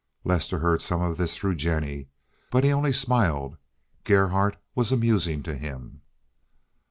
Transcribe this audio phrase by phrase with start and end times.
[0.23, 2.07] Lester heard something of this through Jennie,
[2.49, 3.57] but he only smiled.
[4.03, 6.01] Gerhardt was amusing to him.